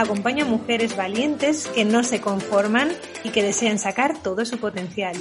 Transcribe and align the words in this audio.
acompaña 0.00 0.44
a 0.44 0.48
mujeres 0.48 0.96
valientes 0.96 1.66
que 1.66 1.84
no 1.84 2.04
se 2.04 2.20
conforman 2.20 2.90
y 3.24 3.30
que 3.30 3.42
desean 3.42 3.78
sacar 3.78 4.22
todo 4.22 4.44
su 4.44 4.58
potencial. 4.58 5.16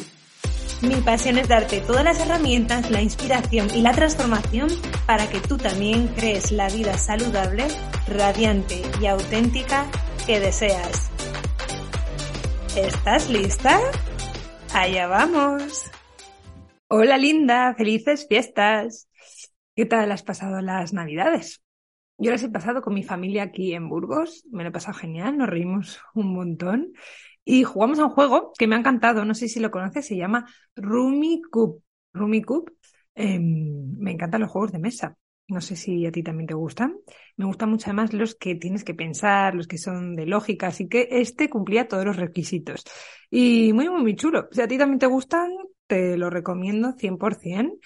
Mi 0.81 0.95
pasión 0.97 1.39
es 1.39 1.47
darte 1.47 1.81
todas 1.81 2.03
las 2.03 2.19
herramientas, 2.19 2.91
la 2.91 3.01
inspiración 3.01 3.67
y 3.73 3.81
la 3.81 3.93
transformación 3.93 4.69
para 5.07 5.27
que 5.27 5.39
tú 5.39 5.57
también 5.57 6.07
crees 6.09 6.51
la 6.51 6.69
vida 6.69 6.97
saludable, 6.99 7.65
radiante 8.07 8.83
y 9.01 9.07
auténtica 9.07 9.87
que 10.27 10.39
deseas. 10.39 11.09
¿Estás 12.75 13.29
lista? 13.31 13.79
Allá 14.71 15.07
vamos. 15.07 15.89
Hola 16.89 17.17
linda, 17.17 17.73
felices 17.75 18.27
fiestas. 18.29 19.09
¿Qué 19.75 19.85
tal 19.85 20.11
has 20.11 20.21
pasado 20.21 20.61
las 20.61 20.93
navidades? 20.93 21.63
Yo 22.17 22.31
las 22.31 22.43
he 22.43 22.49
pasado 22.49 22.81
con 22.81 22.93
mi 22.93 23.03
familia 23.03 23.43
aquí 23.43 23.73
en 23.73 23.89
Burgos, 23.89 24.43
me 24.51 24.63
lo 24.63 24.69
he 24.69 24.71
pasado 24.71 24.97
genial, 24.97 25.37
nos 25.37 25.49
reímos 25.49 25.99
un 26.15 26.33
montón 26.33 26.93
y 27.45 27.63
jugamos 27.63 27.99
a 27.99 28.05
un 28.05 28.11
juego 28.11 28.53
que 28.57 28.67
me 28.67 28.75
ha 28.75 28.79
encantado, 28.79 29.23
no 29.23 29.33
sé 29.33 29.47
si 29.47 29.59
lo 29.59 29.71
conoces, 29.71 30.05
se 30.07 30.17
llama 30.17 30.45
Rumi 30.75 31.41
Cup. 31.49 31.83
Rumi 32.13 32.41
Cup, 32.41 32.71
em, 33.15 33.91
me 33.99 34.11
encantan 34.11 34.41
los 34.41 34.51
juegos 34.51 34.71
de 34.71 34.79
mesa. 34.79 35.15
No 35.47 35.61
sé 35.61 35.77
si 35.77 36.05
a 36.05 36.11
ti 36.11 36.23
también 36.23 36.47
te 36.47 36.55
gustan. 36.55 36.97
Me 37.37 37.45
gustan 37.45 37.69
mucho 37.69 37.85
además 37.85 38.11
los 38.13 38.35
que 38.35 38.55
tienes 38.55 38.83
que 38.83 38.93
pensar, 38.93 39.55
los 39.55 39.67
que 39.67 39.77
son 39.77 40.15
de 40.17 40.25
lógica, 40.25 40.67
así 40.67 40.89
que 40.89 41.07
este 41.09 41.49
cumplía 41.49 41.87
todos 41.87 42.03
los 42.03 42.17
requisitos. 42.17 42.83
Y 43.29 43.71
muy, 43.73 43.89
muy, 43.89 44.01
muy 44.01 44.15
chulo. 44.15 44.49
Si 44.51 44.61
a 44.61 44.67
ti 44.67 44.77
también 44.77 44.99
te 44.99 45.05
gustan, 45.05 45.49
te 45.87 46.17
lo 46.17 46.29
recomiendo 46.29 46.93
100%. 46.97 47.77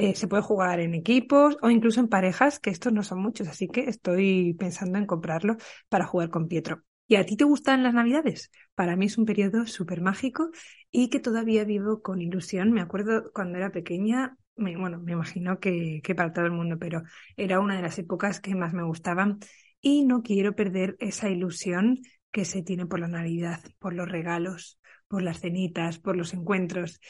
Eh, 0.00 0.14
se 0.14 0.28
puede 0.28 0.42
jugar 0.42 0.80
en 0.80 0.94
equipos 0.94 1.58
o 1.60 1.68
incluso 1.68 2.00
en 2.00 2.08
parejas, 2.08 2.58
que 2.58 2.70
estos 2.70 2.90
no 2.90 3.02
son 3.02 3.20
muchos, 3.20 3.48
así 3.48 3.68
que 3.68 3.82
estoy 3.82 4.54
pensando 4.54 4.98
en 4.98 5.04
comprarlo 5.04 5.56
para 5.90 6.06
jugar 6.06 6.30
con 6.30 6.48
Pietro. 6.48 6.84
¿Y 7.06 7.16
a 7.16 7.26
ti 7.26 7.36
te 7.36 7.44
gustan 7.44 7.82
las 7.82 7.92
Navidades? 7.92 8.50
Para 8.74 8.96
mí 8.96 9.06
es 9.06 9.18
un 9.18 9.26
periodo 9.26 9.66
súper 9.66 10.00
mágico 10.00 10.50
y 10.90 11.10
que 11.10 11.20
todavía 11.20 11.64
vivo 11.64 12.00
con 12.00 12.22
ilusión. 12.22 12.72
Me 12.72 12.80
acuerdo 12.80 13.30
cuando 13.34 13.58
era 13.58 13.72
pequeña, 13.72 14.38
bueno, 14.56 15.00
me 15.00 15.12
imagino 15.12 15.60
que, 15.60 16.00
que 16.02 16.14
para 16.14 16.32
todo 16.32 16.46
el 16.46 16.52
mundo, 16.52 16.78
pero 16.78 17.02
era 17.36 17.60
una 17.60 17.76
de 17.76 17.82
las 17.82 17.98
épocas 17.98 18.40
que 18.40 18.54
más 18.54 18.72
me 18.72 18.84
gustaban 18.84 19.38
y 19.82 20.06
no 20.06 20.22
quiero 20.22 20.54
perder 20.56 20.96
esa 20.98 21.28
ilusión 21.28 21.98
que 22.32 22.46
se 22.46 22.62
tiene 22.62 22.86
por 22.86 23.00
la 23.00 23.08
Navidad, 23.08 23.60
por 23.78 23.92
los 23.92 24.08
regalos, 24.08 24.78
por 25.08 25.20
las 25.22 25.40
cenitas, 25.40 25.98
por 25.98 26.16
los 26.16 26.32
encuentros. 26.32 27.00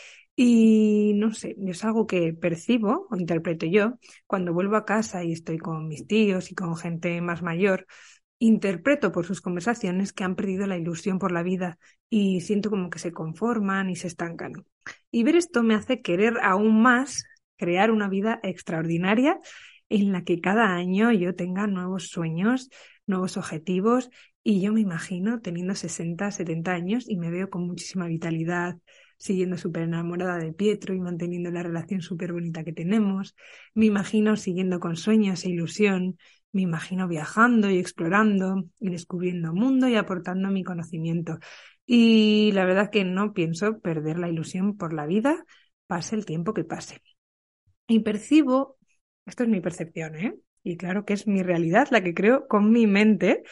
Y 0.43 1.13
no 1.17 1.35
sé, 1.35 1.55
es 1.67 1.85
algo 1.85 2.07
que 2.07 2.33
percibo 2.33 3.07
o 3.11 3.17
interpreto 3.17 3.67
yo 3.67 3.99
cuando 4.27 4.55
vuelvo 4.55 4.77
a 4.77 4.87
casa 4.87 5.23
y 5.23 5.33
estoy 5.33 5.59
con 5.59 5.87
mis 5.87 6.07
tíos 6.07 6.51
y 6.51 6.55
con 6.55 6.79
gente 6.79 7.21
más 7.21 7.43
mayor. 7.43 7.87
Interpreto 8.39 9.13
por 9.13 9.27
sus 9.27 9.43
conversaciones 9.43 10.15
que 10.15 10.25
han 10.25 10.37
perdido 10.37 10.67
la 10.67 10.79
ilusión 10.79 11.19
por 11.19 11.31
la 11.31 11.43
vida 11.43 11.79
y 12.09 12.41
siento 12.41 12.71
como 12.71 12.89
que 12.89 12.99
se 12.99 13.13
conforman 13.13 13.91
y 13.91 13.97
se 13.97 14.07
estancan. 14.07 14.65
Y 15.11 15.25
ver 15.25 15.37
esto 15.37 15.63
me 15.63 15.75
hace 15.75 16.01
querer 16.01 16.39
aún 16.43 16.81
más 16.81 17.27
crear 17.59 17.91
una 17.91 18.09
vida 18.09 18.41
extraordinaria 18.43 19.39
en 19.91 20.11
la 20.11 20.25
que 20.25 20.41
cada 20.41 20.75
año 20.75 21.13
yo 21.13 21.35
tenga 21.35 21.67
nuevos 21.67 22.09
sueños, 22.09 22.71
nuevos 23.07 23.37
objetivos 23.37 24.09
y 24.43 24.63
yo 24.63 24.73
me 24.73 24.81
imagino 24.81 25.43
teniendo 25.43 25.75
60, 25.75 26.31
70 26.31 26.73
años 26.73 27.05
y 27.07 27.19
me 27.19 27.31
veo 27.31 27.51
con 27.51 27.67
muchísima 27.67 28.07
vitalidad, 28.07 28.79
siguiendo 29.21 29.59
súper 29.59 29.83
enamorada 29.83 30.39
de 30.39 30.53
Pietro 30.53 30.95
y 30.95 30.99
manteniendo 30.99 31.51
la 31.51 31.63
relación 31.63 32.01
súper 32.01 32.33
bonita 32.33 32.65
que 32.65 32.73
tenemos. 32.73 33.37
Me 33.75 33.85
imagino 33.85 34.37
siguiendo 34.37 34.81
con 34.81 34.97
sueños 34.97 35.45
e 35.45 35.51
ilusión. 35.51 36.17
Me 36.53 36.63
imagino 36.63 37.07
viajando 37.07 37.71
y 37.71 37.79
explorando 37.79 38.65
y 38.81 38.89
descubriendo 38.91 39.53
mundo 39.53 39.89
y 39.89 39.97
aportando 39.97 40.49
mi 40.49 40.65
conocimiento. 40.65 41.39
Y 41.85 42.51
la 42.53 42.65
verdad 42.65 42.91
que 42.91 43.05
no 43.05 43.35
pienso 43.35 43.79
perder 43.81 44.19
la 44.19 44.31
ilusión 44.31 44.79
por 44.79 44.95
la 44.95 45.05
vida, 45.05 45.45
pase 45.87 46.17
el 46.17 46.25
tiempo 46.25 46.55
que 46.55 46.65
pase. 46.65 47.03
Y 47.89 48.01
percibo, 48.01 48.79
esto 49.27 49.43
es 49.43 49.51
mi 49.51 49.61
percepción, 49.61 50.17
¿eh? 50.17 50.35
Y 50.63 50.79
claro 50.79 51.05
que 51.05 51.13
es 51.13 51.27
mi 51.27 51.43
realidad, 51.43 51.89
la 51.91 52.03
que 52.03 52.15
creo 52.15 52.49
con 52.49 52.73
mi 52.73 52.87
mente. 52.87 53.43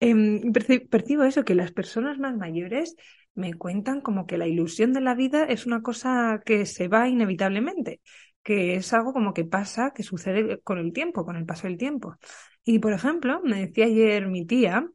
Em, 0.00 0.52
percibo 0.90 1.24
eso, 1.24 1.44
que 1.44 1.54
las 1.54 1.70
personas 1.70 2.18
más 2.18 2.34
mayores 2.36 2.96
me 3.34 3.54
cuentan 3.54 4.00
como 4.00 4.26
que 4.26 4.38
la 4.38 4.46
ilusión 4.46 4.92
de 4.92 5.00
la 5.00 5.14
vida 5.14 5.44
es 5.44 5.66
una 5.66 5.82
cosa 5.82 6.42
que 6.44 6.66
se 6.66 6.88
va 6.88 7.08
inevitablemente, 7.08 8.00
que 8.42 8.76
es 8.76 8.92
algo 8.92 9.12
como 9.12 9.34
que 9.34 9.44
pasa, 9.44 9.92
que 9.94 10.02
sucede 10.02 10.60
con 10.60 10.78
el 10.78 10.92
tiempo, 10.92 11.24
con 11.24 11.36
el 11.36 11.46
paso 11.46 11.66
del 11.66 11.78
tiempo. 11.78 12.16
Y 12.64 12.78
por 12.78 12.92
ejemplo, 12.92 13.40
me 13.42 13.66
decía 13.66 13.86
ayer 13.86 14.26
mi 14.28 14.46
tía, 14.46 14.86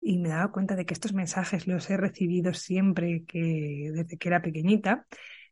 y 0.00 0.18
me 0.18 0.28
daba 0.28 0.52
cuenta 0.52 0.76
de 0.76 0.86
que 0.86 0.94
estos 0.94 1.12
mensajes 1.14 1.66
los 1.66 1.90
he 1.90 1.96
recibido 1.96 2.54
siempre 2.54 3.24
que 3.26 3.90
desde 3.92 4.16
que 4.16 4.28
era 4.28 4.40
pequeñita, 4.40 5.04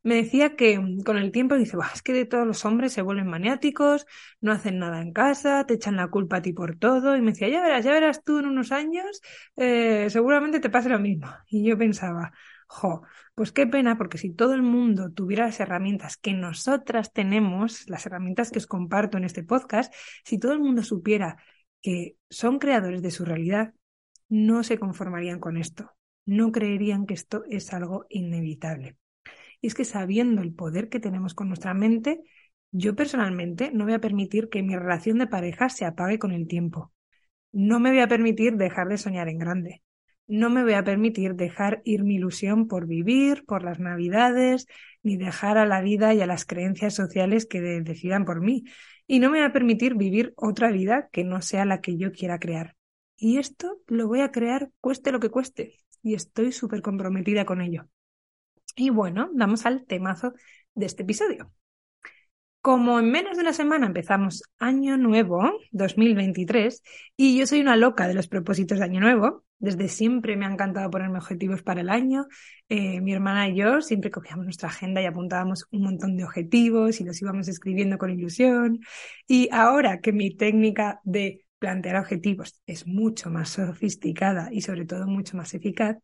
me 0.05 0.17
decía 0.17 0.55
que 0.55 0.79
con 1.05 1.17
el 1.17 1.33
tiempo 1.33 1.57
dice, 1.57 1.79
es 1.95 2.03
que 2.03 2.13
de 2.13 2.27
todos 2.27 2.47
los 2.47 2.65
hombres 2.67 2.93
se 2.93 3.03
vuelven 3.03 3.27
maniáticos, 3.27 4.07
no 4.41 4.53
hacen 4.53 4.79
nada 4.79 5.01
en 5.01 5.13
casa, 5.13 5.65
te 5.67 5.75
echan 5.75 5.97
la 5.97 6.09
culpa 6.09 6.37
a 6.37 6.43
ti 6.43 6.53
por 6.53 6.77
todo. 6.77 7.17
Y 7.17 7.23
me 7.23 7.33
decía, 7.33 7.49
ya 7.49 7.63
verás, 7.63 7.85
ya 7.85 7.93
verás 7.93 8.23
tú 8.23 8.39
en 8.39 8.47
unos 8.47 8.71
años, 8.71 9.23
eh, 9.57 10.09
seguramente 10.11 10.61
te 10.61 10.69
pase 10.71 10.91
lo 10.91 10.99
mismo. 10.99 11.29
Y 11.49 11.65
yo 11.67 11.79
pensaba, 11.79 12.33
jo, 12.69 13.03
pues 13.35 13.51
qué 13.51 13.67
pena, 13.67 13.97
porque 13.97 14.19
si 14.19 14.31
todo 14.35 14.53
el 14.55 14.63
mundo 14.63 15.11
tuviera 15.11 15.47
las 15.47 15.59
herramientas 15.61 16.19
que 16.19 16.35
nosotras 16.35 17.13
tenemos, 17.13 17.89
las 17.89 18.05
herramientas 18.05 18.51
que 18.51 18.59
os 18.59 18.67
comparto 18.67 19.17
en 19.17 19.25
este 19.25 19.43
podcast, 19.43 19.93
si 20.25 20.39
todo 20.39 20.53
el 20.53 20.61
mundo 20.61 20.83
supiera 20.83 21.39
que 21.81 22.17
son 22.29 22.59
creadores 22.59 23.01
de 23.03 23.11
su 23.11 23.25
realidad, 23.25 23.73
no 24.29 24.65
se 24.65 24.79
conformarían 24.79 25.41
con 25.41 25.57
esto, 25.57 25.93
no 26.27 26.53
creerían 26.53 27.07
que 27.07 27.15
esto 27.15 27.45
es 27.49 27.73
algo 27.73 28.07
inevitable. 28.11 28.99
Y 29.65 29.69
es 29.69 29.75
que 29.75 29.87
sabiendo 29.87 30.43
el 30.43 30.53
poder 30.53 30.91
que 30.91 31.01
tenemos 31.01 31.33
con 31.33 31.49
nuestra 31.49 31.73
mente, 31.73 32.21
yo 32.71 32.95
personalmente 32.95 33.71
no 33.73 33.85
voy 33.85 33.95
a 33.95 33.99
permitir 33.99 34.51
que 34.51 34.63
mi 34.63 34.77
relación 34.77 35.17
de 35.17 35.27
pareja 35.27 35.71
se 35.71 35.87
apague 35.87 36.19
con 36.19 36.33
el 36.33 36.47
tiempo. 36.47 36.93
No 37.51 37.81
me 37.81 37.89
voy 37.89 38.01
a 38.01 38.07
permitir 38.07 38.59
dejar 38.59 38.89
de 38.89 38.99
soñar 38.99 39.31
en 39.31 39.39
grande. 39.39 39.83
No 40.27 40.51
me 40.51 40.65
voy 40.65 40.75
a 40.75 40.85
permitir 40.85 41.35
dejar 41.35 41.81
ir 41.87 42.05
mi 42.05 42.17
ilusión 42.17 42.69
por 42.69 42.87
vivir, 42.87 43.47
por 43.47 43.63
las 43.63 43.81
navidades, 43.81 44.67
ni 45.03 45.17
dejar 45.17 45.57
a 45.57 45.65
la 45.65 45.81
vida 45.81 46.13
y 46.13 46.21
a 46.21 46.27
las 46.27 46.45
creencias 46.45 46.93
sociales 46.93 47.47
que 47.47 47.63
decidan 47.63 48.27
por 48.27 48.43
mí. 48.43 48.65
Y 49.07 49.19
no 49.19 49.31
me 49.31 49.39
voy 49.39 49.47
a 49.47 49.53
permitir 49.55 49.95
vivir 49.95 50.35
otra 50.37 50.71
vida 50.73 51.09
que 51.11 51.25
no 51.25 51.41
sea 51.41 51.65
la 51.65 51.81
que 51.81 51.97
yo 51.97 52.13
quiera 52.13 52.39
crear. 52.39 52.77
Y 53.17 53.39
esto 53.39 53.81
lo 53.87 54.09
voy 54.09 54.21
a 54.21 54.31
crear 54.31 54.71
cueste 54.83 55.11
lo 55.11 55.21
que 55.21 55.31
cueste. 55.31 55.79
Y 56.03 56.13
estoy 56.13 56.53
súper 56.53 56.83
comprometida 56.83 57.47
con 57.47 57.63
ello. 57.63 57.89
Y 58.77 58.91
bueno, 58.91 59.31
vamos 59.35 59.67
al 59.67 59.85
temazo 59.87 60.35
de 60.75 60.87
este 60.87 61.03
episodio. 61.03 61.53
Como 62.61 62.99
en 62.99 63.11
menos 63.11 63.37
de 63.37 63.43
una 63.43 63.53
semana 63.53 63.87
empezamos 63.87 64.43
Año 64.59 64.97
Nuevo 64.97 65.43
2023 65.73 66.83
y 67.17 67.39
yo 67.39 67.47
soy 67.47 67.61
una 67.61 67.77
loca 67.77 68.09
de 68.09 68.15
los 68.15 68.27
propósitos 68.27 68.79
de 68.79 68.85
Año 68.85 69.01
Nuevo, 69.01 69.45
desde 69.59 69.89
siempre 69.89 70.37
me 70.37 70.47
ha 70.47 70.51
encantado 70.51 70.91
ponerme 70.91 71.19
objetivos 71.19 71.63
para 71.63 71.83
el 71.83 71.91
año. 71.91 72.27
Eh, 72.69 73.01
mi 73.01 73.13
hermana 73.13 73.49
y 73.49 73.57
yo 73.57 73.81
siempre 73.83 74.11
cogíamos 74.11 74.45
nuestra 74.45 74.69
agenda 74.69 75.01
y 75.01 75.07
apuntábamos 75.07 75.67
un 75.71 75.83
montón 75.83 76.17
de 76.17 76.25
objetivos 76.25 77.01
y 77.01 77.05
los 77.05 77.21
íbamos 77.21 77.49
escribiendo 77.49 77.99
con 77.99 78.11
ilusión. 78.11 78.81
Y 79.27 79.49
ahora 79.53 80.01
que 80.01 80.13
mi 80.13 80.35
técnica 80.35 81.01
de 81.05 81.45
plantear 81.59 81.97
objetivos 81.97 82.61
es 82.67 82.87
mucho 82.87 83.31
más 83.31 83.51
sofisticada 83.51 84.49
y 84.53 84.61
sobre 84.61 84.85
todo 84.85 85.07
mucho 85.07 85.37
más 85.37 85.55
eficaz, 85.55 85.97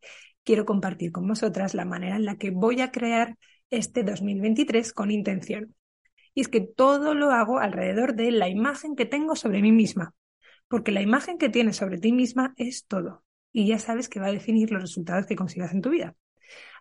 quiero 0.43 0.65
compartir 0.65 1.11
con 1.11 1.27
vosotras 1.27 1.73
la 1.73 1.85
manera 1.85 2.15
en 2.15 2.25
la 2.25 2.37
que 2.37 2.51
voy 2.51 2.81
a 2.81 2.91
crear 2.91 3.37
este 3.69 4.03
2023 4.03 4.93
con 4.93 5.11
intención. 5.11 5.75
Y 6.33 6.41
es 6.41 6.47
que 6.47 6.61
todo 6.61 7.13
lo 7.13 7.31
hago 7.31 7.59
alrededor 7.59 8.15
de 8.15 8.31
la 8.31 8.49
imagen 8.49 8.95
que 8.95 9.05
tengo 9.05 9.35
sobre 9.35 9.61
mí 9.61 9.71
misma, 9.71 10.13
porque 10.67 10.91
la 10.91 11.01
imagen 11.01 11.37
que 11.37 11.49
tienes 11.49 11.77
sobre 11.77 11.97
ti 11.97 12.11
misma 12.13 12.53
es 12.57 12.85
todo, 12.85 13.23
y 13.51 13.67
ya 13.67 13.79
sabes 13.79 14.07
que 14.07 14.19
va 14.19 14.27
a 14.27 14.31
definir 14.31 14.71
los 14.71 14.81
resultados 14.81 15.25
que 15.25 15.35
consigas 15.35 15.73
en 15.73 15.81
tu 15.81 15.89
vida. 15.89 16.15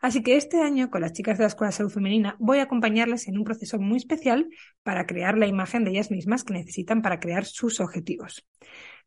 Así 0.01 0.23
que 0.23 0.37
este 0.37 0.61
año, 0.63 0.91
con 0.91 1.03
las 1.03 1.13
chicas 1.13 1.39
de 1.39 1.43
la 1.43 1.49
Escuela 1.49 1.71
de 1.71 1.77
Salud 1.77 1.93
Femenina, 1.93 2.37
voy 2.39 2.59
a 2.59 2.63
acompañarles 2.63 3.29
en 3.29 3.39
un 3.39 3.45
proceso 3.45 3.79
muy 3.79 3.99
especial 3.99 4.49
para 4.83 5.07
crear 5.07 5.37
la 5.37 5.47
imagen 5.47 5.85
de 5.85 5.91
ellas 5.91 6.11
mismas 6.11 6.43
que 6.43 6.55
necesitan 6.55 7.03
para 7.03 7.21
crear 7.21 7.45
sus 7.45 7.81
objetivos. 7.81 8.47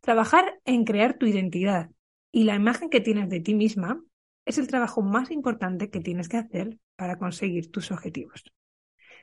Trabajar 0.02 0.60
en 0.66 0.86
crear 0.86 1.18
tu 1.18 1.26
identidad 1.26 1.90
y 2.32 2.44
la 2.44 2.56
imagen 2.56 2.90
que 2.90 3.02
tienes 3.02 3.30
de 3.30 3.40
ti 3.40 3.56
misma 3.56 4.02
es 4.46 4.58
el 4.58 4.68
trabajo 4.68 5.02
más 5.02 5.32
importante 5.32 5.90
que 5.90 6.00
tienes 6.00 6.30
que 6.30 6.38
hacer 6.38 6.78
para 6.96 7.18
conseguir 7.18 7.72
tus 7.72 7.92
objetivos. 7.92 8.44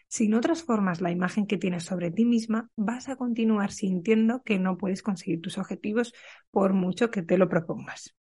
Si 0.08 0.28
no 0.28 0.40
transformas 0.40 1.00
la 1.00 1.12
imagen 1.12 1.46
que 1.46 1.56
tienes 1.56 1.84
sobre 1.84 2.10
ti 2.10 2.24
misma, 2.24 2.68
vas 2.74 3.08
a 3.08 3.16
continuar 3.16 3.70
sintiendo 3.70 4.42
que 4.42 4.58
no 4.58 4.76
puedes 4.76 5.02
conseguir 5.02 5.40
tus 5.40 5.56
objetivos 5.56 6.12
por 6.50 6.72
mucho 6.72 7.10
que 7.10 7.22
te 7.22 7.38
lo 7.38 7.48
propongas. 7.48 8.16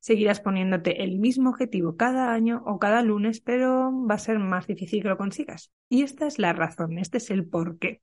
Seguirás 0.00 0.40
poniéndote 0.40 1.04
el 1.04 1.18
mismo 1.18 1.50
objetivo 1.50 1.96
cada 1.96 2.32
año 2.32 2.62
o 2.66 2.78
cada 2.78 3.02
lunes, 3.02 3.40
pero 3.40 3.92
va 4.06 4.16
a 4.16 4.18
ser 4.18 4.38
más 4.38 4.66
difícil 4.66 5.02
que 5.02 5.08
lo 5.08 5.16
consigas. 5.16 5.70
Y 5.88 6.02
esta 6.02 6.26
es 6.26 6.38
la 6.38 6.52
razón, 6.52 6.98
este 6.98 7.18
es 7.18 7.30
el 7.30 7.46
porqué 7.46 8.02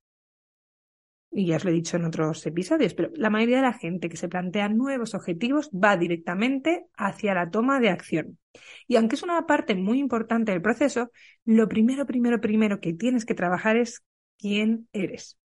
y 1.32 1.48
ya 1.48 1.56
os 1.56 1.64
lo 1.64 1.72
he 1.72 1.74
dicho 1.74 1.96
en 1.96 2.06
otros 2.06 2.46
episodios, 2.46 2.94
pero 2.94 3.10
la 3.16 3.30
mayoría 3.30 3.58
de 3.58 3.62
la 3.64 3.74
gente 3.74 4.10
que 4.10 4.18
se 4.18 4.28
plantea 4.28 4.68
nuevos 4.68 5.16
objetivos 5.16 5.70
va 5.72 5.96
directamente 5.96 6.88
hacia 6.98 7.34
la 7.34 7.50
toma 7.50 7.80
de 7.80 7.90
acción. 7.90 8.38
Y 8.86 8.98
aunque 8.98 9.16
es 9.16 9.24
una 9.24 9.46
parte 9.46 9.74
muy 9.76 10.00
importante 10.00 10.52
del 10.52 10.62
proceso, 10.62 11.12
lo 11.46 11.70
primero, 11.70 12.06
primero, 12.06 12.42
primero 12.42 12.82
que 12.82 12.94
tienes 12.94 13.26
que 13.26 13.34
trabajar 13.34 13.78
es 13.78 14.04
quién 14.38 14.90
eres. 14.92 15.38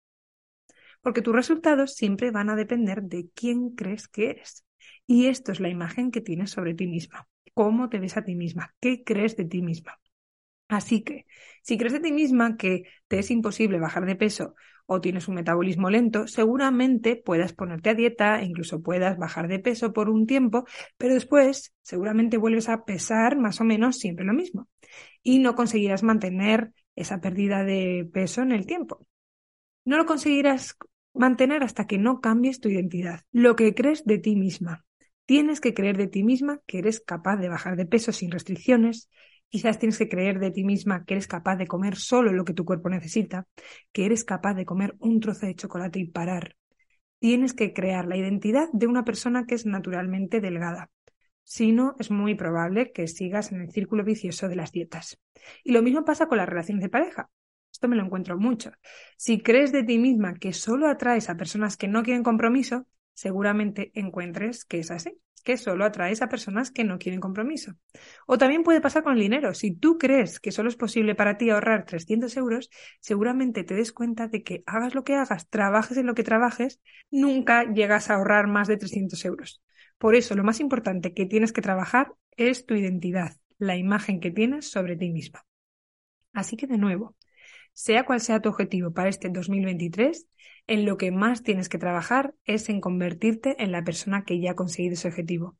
Porque 1.02 1.22
tus 1.22 1.36
resultados 1.36 1.94
siempre 1.94 2.32
van 2.32 2.50
a 2.50 2.56
depender 2.56 3.04
de 3.04 3.30
quién 3.36 3.70
crees 3.70 4.08
que 4.08 4.32
eres. 4.32 4.66
Y 5.06 5.28
esto 5.28 5.52
es 5.52 5.60
la 5.60 5.70
imagen 5.70 6.10
que 6.10 6.22
tienes 6.22 6.50
sobre 6.50 6.74
ti 6.74 6.88
misma. 6.88 7.28
¿Cómo 7.54 7.90
te 7.90 8.00
ves 8.00 8.18
a 8.18 8.24
ti 8.24 8.36
misma? 8.36 8.74
¿Qué 8.80 9.04
crees 9.04 9.38
de 9.38 9.46
ti 9.46 9.62
misma? 9.62 10.00
Así 10.68 11.04
que, 11.04 11.28
si 11.62 11.78
crees 11.78 11.94
de 11.94 12.00
ti 12.00 12.12
misma 12.12 12.58
que 12.58 12.86
te 13.08 13.20
es 13.20 13.30
imposible 13.30 13.80
bajar 13.80 14.08
de 14.08 14.16
peso 14.16 14.56
o 14.86 15.02
tienes 15.02 15.28
un 15.28 15.36
metabolismo 15.36 15.90
lento, 15.90 16.28
seguramente 16.28 17.16
puedas 17.16 17.54
ponerte 17.54 17.90
a 17.90 17.96
dieta 17.96 18.44
incluso 18.44 18.82
puedas 18.82 19.18
bajar 19.18 19.48
de 19.48 19.60
peso 19.60 19.94
por 19.94 20.10
un 20.10 20.26
tiempo, 20.26 20.66
pero 20.98 21.14
después 21.14 21.74
seguramente 21.82 22.38
vuelves 22.38 22.70
a 22.70 22.86
pesar 22.86 23.38
más 23.38 23.62
o 23.62 23.64
menos 23.64 23.98
siempre 23.98 24.26
lo 24.26 24.34
mismo 24.34 24.68
y 25.24 25.40
no 25.40 25.56
conseguirás 25.56 26.04
mantener 26.04 26.72
esa 26.96 27.20
pérdida 27.20 27.64
de 27.64 28.08
peso 28.12 28.42
en 28.42 28.52
el 28.52 28.66
tiempo. 28.66 29.06
No 29.84 29.98
lo 29.98 30.06
conseguirás 30.06 30.78
mantener 31.14 31.64
hasta 31.64 31.88
que 31.88 31.98
no 31.98 32.22
cambies 32.22 32.60
tu 32.60 32.70
identidad, 32.70 33.22
lo 33.32 33.56
que 33.56 33.74
crees 33.74 34.06
de 34.06 34.20
ti 34.20 34.36
misma. 34.36 34.86
Tienes 35.26 35.60
que 35.60 35.74
creer 35.74 35.98
de 35.98 36.08
ti 36.08 36.24
misma 36.24 36.62
que 36.68 36.80
eres 36.80 37.00
capaz 37.00 37.38
de 37.38 37.50
bajar 37.50 37.76
de 37.76 37.86
peso 37.86 38.12
sin 38.12 38.32
restricciones, 38.32 39.10
Quizás 39.50 39.80
tienes 39.80 39.97
que 39.97 40.09
creer 40.09 40.39
de 40.39 40.51
ti 40.51 40.63
misma 40.63 41.06
que 41.06 41.13
eres 41.13 41.27
capaz 41.27 41.56
de 41.56 41.68
comer 41.68 41.95
solo 41.95 42.33
lo 42.33 42.44
que 42.45 42.53
tu 42.53 42.65
cuerpo 42.65 42.89
necesita, 42.89 43.47
que 43.92 44.06
eres 44.06 44.25
capaz 44.25 44.53
de 44.53 44.65
comer 44.65 44.95
un 45.00 45.19
trozo 45.19 45.45
de 45.45 45.56
chocolate 45.56 46.00
y 46.00 46.06
parar. 46.06 46.56
Tienes 47.19 47.53
que 47.53 47.74
crear 47.74 48.07
la 48.07 48.18
identidad 48.18 48.68
de 48.74 48.88
una 48.88 49.06
persona 49.06 49.45
que 49.45 49.56
es 49.56 49.65
naturalmente 49.65 50.42
delgada. 50.42 50.92
Si 51.44 51.71
no, 51.71 51.95
es 52.00 52.12
muy 52.12 52.36
probable 52.36 52.92
que 52.92 53.07
sigas 53.07 53.51
en 53.51 53.62
el 53.62 53.71
círculo 53.71 54.03
vicioso 54.03 54.50
de 54.50 54.56
las 54.56 54.71
dietas. 54.71 55.19
Y 55.63 55.71
lo 55.71 55.81
mismo 55.81 56.03
pasa 56.03 56.27
con 56.27 56.39
las 56.39 56.50
relaciones 56.50 56.83
de 56.83 56.89
pareja. 56.89 57.30
Esto 57.71 57.88
me 57.88 57.95
lo 57.95 58.03
encuentro 58.03 58.38
mucho. 58.38 58.71
Si 59.18 59.41
crees 59.41 59.71
de 59.71 59.83
ti 59.83 59.98
misma 60.00 60.33
que 60.36 60.53
solo 60.53 60.88
atraes 60.88 61.30
a 61.30 61.38
personas 61.38 61.77
que 61.77 61.88
no 61.88 62.03
quieren 62.03 62.24
compromiso, 62.24 62.88
seguramente 63.15 63.91
encuentres 63.95 64.63
que 64.65 64.77
es 64.79 64.91
así 64.91 65.19
que 65.45 65.57
solo 65.57 65.85
atraes 65.85 66.23
a 66.23 66.27
personas 66.27 66.71
que 66.71 66.83
no 66.83 66.97
quieren 66.97 67.21
compromiso. 67.21 67.77
O 68.25 68.38
también 68.38 68.63
puede 68.63 68.81
pasar 68.81 69.03
con 69.03 69.13
el 69.13 69.19
dinero. 69.19 69.53
Si 69.53 69.71
tú 69.75 69.97
crees 70.00 70.39
que 70.39 70.51
solo 70.51 70.69
es 70.69 70.75
posible 70.75 71.13
para 71.13 71.38
ti 71.38 71.51
ahorrar 71.51 71.85
300 71.85 72.35
euros, 72.35 72.71
seguramente 73.00 73.63
te 73.63 73.75
des 73.75 73.94
cuenta 73.94 74.27
de 74.27 74.41
que 74.41 74.63
hagas 74.65 74.95
lo 74.95 75.03
que 75.03 75.13
hagas, 75.13 75.47
trabajes 75.47 75.97
en 75.97 76.07
lo 76.07 76.15
que 76.15 76.23
trabajes, 76.23 76.81
nunca 77.12 77.71
llegas 77.71 78.09
a 78.09 78.15
ahorrar 78.15 78.47
más 78.47 78.67
de 78.67 78.77
300 78.77 79.23
euros. 79.23 79.62
Por 80.00 80.15
eso, 80.15 80.35
lo 80.35 80.44
más 80.44 80.59
importante 80.59 81.13
que 81.13 81.27
tienes 81.27 81.53
que 81.53 81.62
trabajar 81.62 82.13
es 82.35 82.65
tu 82.65 82.73
identidad, 82.73 83.38
la 83.59 83.77
imagen 83.77 84.19
que 84.19 84.31
tienes 84.31 84.69
sobre 84.69 84.97
ti 84.97 85.12
misma. 85.12 85.45
Así 86.33 86.57
que, 86.57 86.65
de 86.65 86.79
nuevo, 86.79 87.15
sea 87.75 88.06
cual 88.06 88.22
sea 88.22 88.39
tu 88.39 88.50
objetivo 88.50 88.92
para 88.92 89.10
este 89.10 89.30
2023, 89.30 90.27
en 90.66 90.86
lo 90.86 90.98
que 90.98 91.12
más 91.12 91.44
tienes 91.44 91.69
que 91.69 91.77
trabajar 91.77 92.33
es 92.45 92.69
en 92.69 92.81
convertirte 92.81 93.62
en 93.62 93.72
la 93.72 93.83
persona 93.83 94.24
que 94.24 94.39
ya 94.39 94.51
ha 94.51 94.56
conseguido 94.56 94.94
ese 94.94 95.10
objetivo. 95.10 95.57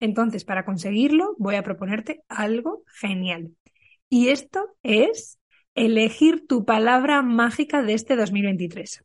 Entonces, 0.00 0.44
para 0.44 0.64
conseguirlo, 0.64 1.34
voy 1.38 1.54
a 1.54 1.62
proponerte 1.62 2.22
algo 2.28 2.82
genial. 3.00 3.52
Y 4.08 4.28
esto 4.28 4.76
es 4.82 5.38
elegir 5.74 6.46
tu 6.46 6.64
palabra 6.64 7.22
mágica 7.22 7.82
de 7.82 7.94
este 7.94 8.16
2023. 8.16 9.04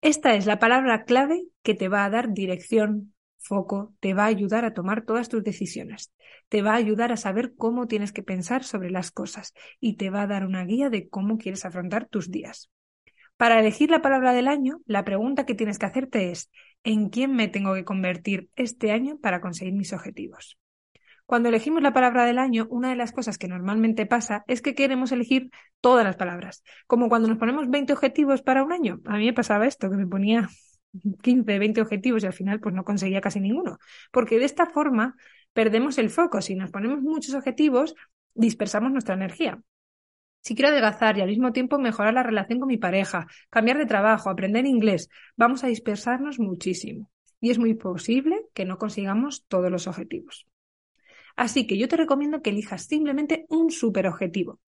Esta 0.00 0.34
es 0.34 0.46
la 0.46 0.58
palabra 0.58 1.04
clave 1.04 1.42
que 1.62 1.74
te 1.74 1.88
va 1.88 2.04
a 2.04 2.10
dar 2.10 2.32
dirección, 2.32 3.12
foco, 3.40 3.94
te 4.00 4.14
va 4.14 4.24
a 4.24 4.26
ayudar 4.26 4.64
a 4.64 4.74
tomar 4.74 5.02
todas 5.04 5.28
tus 5.28 5.42
decisiones, 5.42 6.12
te 6.48 6.62
va 6.62 6.72
a 6.72 6.76
ayudar 6.76 7.10
a 7.12 7.16
saber 7.16 7.54
cómo 7.56 7.86
tienes 7.86 8.12
que 8.12 8.22
pensar 8.22 8.64
sobre 8.64 8.90
las 8.90 9.10
cosas 9.10 9.54
y 9.80 9.96
te 9.96 10.10
va 10.10 10.22
a 10.22 10.26
dar 10.26 10.46
una 10.46 10.64
guía 10.64 10.90
de 10.90 11.08
cómo 11.08 11.38
quieres 11.38 11.64
afrontar 11.64 12.06
tus 12.06 12.30
días. 12.30 12.70
Para 13.36 13.58
elegir 13.58 13.90
la 13.90 14.02
palabra 14.02 14.32
del 14.34 14.48
año, 14.48 14.82
la 14.84 15.04
pregunta 15.04 15.46
que 15.46 15.54
tienes 15.54 15.78
que 15.78 15.86
hacerte 15.86 16.30
es 16.30 16.50
¿en 16.84 17.08
quién 17.08 17.34
me 17.34 17.48
tengo 17.48 17.74
que 17.74 17.84
convertir 17.84 18.50
este 18.54 18.92
año 18.92 19.18
para 19.18 19.40
conseguir 19.40 19.72
mis 19.72 19.92
objetivos? 19.92 20.58
Cuando 21.24 21.48
elegimos 21.48 21.80
la 21.80 21.92
palabra 21.92 22.24
del 22.24 22.38
año, 22.38 22.66
una 22.70 22.90
de 22.90 22.96
las 22.96 23.12
cosas 23.12 23.38
que 23.38 23.46
normalmente 23.46 24.04
pasa 24.04 24.44
es 24.48 24.60
que 24.60 24.74
queremos 24.74 25.12
elegir 25.12 25.50
todas 25.80 26.04
las 26.04 26.16
palabras. 26.16 26.64
Como 26.88 27.08
cuando 27.08 27.28
nos 27.28 27.38
ponemos 27.38 27.70
20 27.70 27.92
objetivos 27.92 28.42
para 28.42 28.64
un 28.64 28.72
año. 28.72 29.00
A 29.04 29.16
mí 29.16 29.26
me 29.26 29.32
pasaba 29.32 29.66
esto, 29.68 29.88
que 29.88 29.96
me 29.96 30.08
ponía 30.08 30.48
15, 31.22 31.58
20 31.58 31.80
objetivos 31.80 32.22
y 32.22 32.26
al 32.26 32.32
final 32.32 32.60
pues 32.60 32.74
no 32.74 32.84
conseguía 32.84 33.20
casi 33.20 33.40
ninguno. 33.40 33.78
Porque 34.10 34.38
de 34.38 34.44
esta 34.44 34.66
forma 34.66 35.16
perdemos 35.52 35.98
el 35.98 36.10
foco. 36.10 36.40
Si 36.40 36.54
nos 36.54 36.70
ponemos 36.70 37.00
muchos 37.00 37.34
objetivos, 37.34 37.94
dispersamos 38.34 38.92
nuestra 38.92 39.14
energía. 39.14 39.60
Si 40.42 40.54
quiero 40.54 40.70
adelgazar 40.70 41.18
y 41.18 41.20
al 41.20 41.28
mismo 41.28 41.52
tiempo 41.52 41.78
mejorar 41.78 42.14
la 42.14 42.22
relación 42.22 42.60
con 42.60 42.68
mi 42.68 42.78
pareja, 42.78 43.26
cambiar 43.50 43.76
de 43.78 43.86
trabajo, 43.86 44.30
aprender 44.30 44.64
inglés, 44.64 45.10
vamos 45.36 45.64
a 45.64 45.66
dispersarnos 45.66 46.38
muchísimo. 46.38 47.10
Y 47.40 47.50
es 47.50 47.58
muy 47.58 47.74
posible 47.74 48.46
que 48.54 48.64
no 48.64 48.78
consigamos 48.78 49.44
todos 49.46 49.70
los 49.70 49.86
objetivos. 49.86 50.46
Así 51.36 51.66
que 51.66 51.78
yo 51.78 51.88
te 51.88 51.96
recomiendo 51.96 52.42
que 52.42 52.50
elijas 52.50 52.86
simplemente 52.86 53.46
un 53.48 53.70
super 53.70 54.06
objetivo 54.06 54.60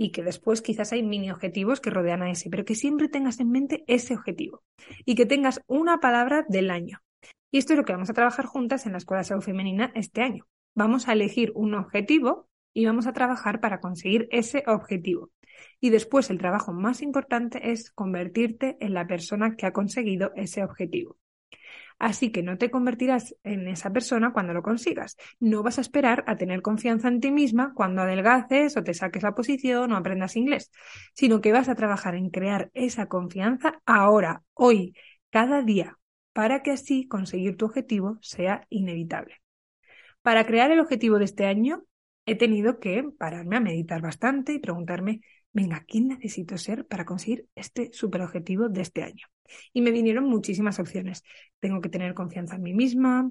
y 0.00 0.12
que 0.12 0.22
después 0.22 0.62
quizás 0.62 0.94
hay 0.94 1.02
mini 1.02 1.30
objetivos 1.30 1.78
que 1.78 1.90
rodean 1.90 2.22
a 2.22 2.30
ese, 2.30 2.48
pero 2.48 2.64
que 2.64 2.74
siempre 2.74 3.10
tengas 3.10 3.38
en 3.38 3.50
mente 3.50 3.84
ese 3.86 4.14
objetivo 4.14 4.62
y 5.04 5.14
que 5.14 5.26
tengas 5.26 5.60
una 5.66 6.00
palabra 6.00 6.46
del 6.48 6.70
año. 6.70 7.02
Y 7.50 7.58
esto 7.58 7.74
es 7.74 7.76
lo 7.76 7.84
que 7.84 7.92
vamos 7.92 8.08
a 8.08 8.14
trabajar 8.14 8.46
juntas 8.46 8.86
en 8.86 8.92
la 8.92 8.98
Escuela 8.98 9.20
de 9.20 9.24
Salud 9.24 9.42
Femenina 9.42 9.92
este 9.94 10.22
año. 10.22 10.46
Vamos 10.74 11.06
a 11.06 11.12
elegir 11.12 11.52
un 11.54 11.74
objetivo 11.74 12.48
y 12.72 12.86
vamos 12.86 13.06
a 13.06 13.12
trabajar 13.12 13.60
para 13.60 13.80
conseguir 13.80 14.26
ese 14.30 14.64
objetivo. 14.66 15.28
Y 15.80 15.90
después 15.90 16.30
el 16.30 16.38
trabajo 16.38 16.72
más 16.72 17.02
importante 17.02 17.70
es 17.70 17.90
convertirte 17.90 18.78
en 18.80 18.94
la 18.94 19.06
persona 19.06 19.54
que 19.54 19.66
ha 19.66 19.74
conseguido 19.74 20.32
ese 20.34 20.64
objetivo. 20.64 21.19
Así 22.00 22.32
que 22.32 22.42
no 22.42 22.56
te 22.56 22.70
convertirás 22.70 23.36
en 23.44 23.68
esa 23.68 23.92
persona 23.92 24.32
cuando 24.32 24.54
lo 24.54 24.62
consigas. 24.62 25.18
No 25.38 25.62
vas 25.62 25.76
a 25.76 25.82
esperar 25.82 26.24
a 26.26 26.36
tener 26.36 26.62
confianza 26.62 27.08
en 27.08 27.20
ti 27.20 27.30
misma 27.30 27.74
cuando 27.74 28.00
adelgaces 28.00 28.74
o 28.78 28.82
te 28.82 28.94
saques 28.94 29.22
la 29.22 29.34
posición 29.34 29.92
o 29.92 29.96
aprendas 29.96 30.34
inglés, 30.34 30.70
sino 31.12 31.42
que 31.42 31.52
vas 31.52 31.68
a 31.68 31.74
trabajar 31.74 32.14
en 32.14 32.30
crear 32.30 32.70
esa 32.72 33.06
confianza 33.06 33.82
ahora, 33.84 34.42
hoy, 34.54 34.96
cada 35.28 35.60
día, 35.60 35.98
para 36.32 36.62
que 36.62 36.70
así 36.70 37.06
conseguir 37.06 37.58
tu 37.58 37.66
objetivo 37.66 38.16
sea 38.22 38.66
inevitable. 38.70 39.42
Para 40.22 40.46
crear 40.46 40.70
el 40.70 40.80
objetivo 40.80 41.18
de 41.18 41.26
este 41.26 41.44
año, 41.44 41.84
he 42.24 42.34
tenido 42.34 42.80
que 42.80 43.04
pararme 43.18 43.56
a 43.56 43.60
meditar 43.60 44.00
bastante 44.00 44.54
y 44.54 44.58
preguntarme, 44.58 45.20
venga, 45.52 45.84
¿quién 45.86 46.08
necesito 46.08 46.58
ser 46.58 46.86
para 46.86 47.04
conseguir 47.04 47.46
este 47.54 47.90
superobjetivo 47.92 48.68
de 48.68 48.82
este 48.82 49.02
año? 49.02 49.26
Y 49.72 49.80
me 49.80 49.90
vinieron 49.90 50.24
muchísimas 50.24 50.78
opciones. 50.78 51.22
Tengo 51.58 51.80
que 51.80 51.88
tener 51.88 52.14
confianza 52.14 52.56
en 52.56 52.62
mí 52.62 52.74
misma, 52.74 53.30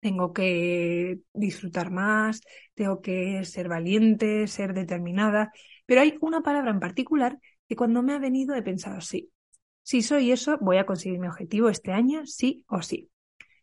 tengo 0.00 0.32
que 0.32 1.20
disfrutar 1.32 1.90
más, 1.90 2.40
tengo 2.74 3.00
que 3.00 3.44
ser 3.44 3.68
valiente, 3.68 4.46
ser 4.46 4.74
determinada, 4.74 5.52
pero 5.86 6.00
hay 6.00 6.16
una 6.20 6.42
palabra 6.42 6.70
en 6.70 6.80
particular 6.80 7.38
que 7.68 7.76
cuando 7.76 8.02
me 8.02 8.14
ha 8.14 8.18
venido 8.18 8.54
he 8.54 8.62
pensado, 8.62 9.00
sí, 9.00 9.30
si 9.82 10.02
soy 10.02 10.32
eso, 10.32 10.58
voy 10.60 10.76
a 10.78 10.86
conseguir 10.86 11.18
mi 11.18 11.28
objetivo 11.28 11.68
este 11.68 11.92
año, 11.92 12.26
sí 12.26 12.64
o 12.68 12.82
sí. 12.82 13.10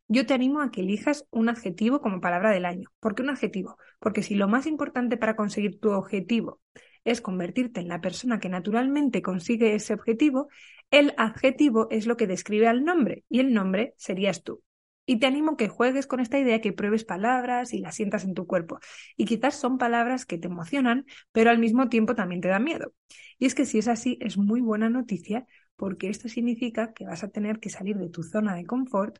Yo 0.07 0.25
te 0.25 0.33
animo 0.33 0.61
a 0.61 0.69
que 0.71 0.81
elijas 0.81 1.25
un 1.31 1.49
adjetivo 1.49 1.99
como 1.99 2.21
palabra 2.21 2.51
del 2.51 2.65
año. 2.65 2.89
¿Por 2.99 3.15
qué 3.15 3.23
un 3.23 3.29
adjetivo? 3.29 3.77
Porque 3.99 4.21
si 4.21 4.35
lo 4.35 4.47
más 4.47 4.67
importante 4.67 5.17
para 5.17 5.35
conseguir 5.35 5.79
tu 5.79 5.91
objetivo 5.91 6.61
es 7.05 7.21
convertirte 7.21 7.79
en 7.79 7.87
la 7.87 8.01
persona 8.01 8.39
que 8.39 8.49
naturalmente 8.49 9.21
consigue 9.21 9.75
ese 9.75 9.93
objetivo, 9.93 10.49
el 10.91 11.13
adjetivo 11.17 11.87
es 11.89 12.07
lo 12.07 12.17
que 12.17 12.27
describe 12.27 12.67
al 12.67 12.83
nombre 12.83 13.23
y 13.29 13.39
el 13.39 13.53
nombre 13.53 13.93
serías 13.97 14.43
tú. 14.43 14.61
Y 15.07 15.19
te 15.19 15.27
animo 15.27 15.55
que 15.55 15.67
juegues 15.67 16.07
con 16.07 16.19
esta 16.19 16.39
idea, 16.39 16.61
que 16.61 16.73
pruebes 16.73 17.05
palabras 17.05 17.73
y 17.73 17.79
las 17.79 17.95
sientas 17.95 18.23
en 18.23 18.33
tu 18.33 18.47
cuerpo. 18.47 18.79
Y 19.15 19.25
quizás 19.25 19.55
son 19.55 19.77
palabras 19.77 20.25
que 20.25 20.39
te 20.39 20.47
emocionan, 20.47 21.05
pero 21.31 21.51
al 21.51 21.59
mismo 21.59 21.89
tiempo 21.89 22.15
también 22.15 22.41
te 22.41 22.47
dan 22.47 22.63
miedo. 22.63 22.91
Y 23.37 23.45
es 23.45 23.53
que 23.53 23.65
si 23.65 23.77
es 23.77 23.87
así, 23.87 24.17
es 24.19 24.37
muy 24.37 24.61
buena 24.61 24.89
noticia 24.89 25.45
porque 25.75 26.09
esto 26.09 26.27
significa 26.27 26.93
que 26.93 27.05
vas 27.05 27.23
a 27.23 27.29
tener 27.29 27.59
que 27.59 27.69
salir 27.69 27.97
de 27.97 28.09
tu 28.09 28.23
zona 28.23 28.55
de 28.55 28.65
confort 28.65 29.19